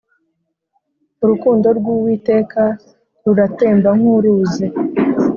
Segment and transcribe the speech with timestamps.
[1.23, 2.63] Urukundo rw'Uwiteka
[3.23, 4.67] ruratemba nk'uruzi